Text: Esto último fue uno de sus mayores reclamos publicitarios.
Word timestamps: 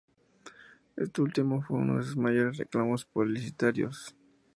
Esto 0.95 1.21
último 1.21 1.61
fue 1.61 1.77
uno 1.77 1.97
de 1.97 2.03
sus 2.03 2.17
mayores 2.17 2.57
reclamos 2.57 3.05
publicitarios. 3.05 4.15